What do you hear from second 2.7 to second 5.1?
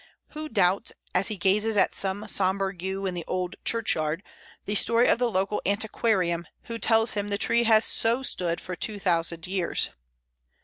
Yew in the old churchyard, the story